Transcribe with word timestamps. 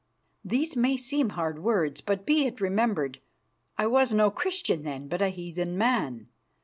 These 0.43 0.75
may 0.75 0.97
seem 0.97 1.29
hard 1.29 1.59
words, 1.59 2.01
but, 2.01 2.25
be 2.25 2.47
it 2.47 2.59
remembered, 2.59 3.19
I 3.77 3.85
was 3.85 4.15
no 4.15 4.31
Christian 4.31 4.81
then, 4.81 5.07
but 5.07 5.21
a 5.21 5.29
heathen 5.29 5.77
man. 5.77 6.27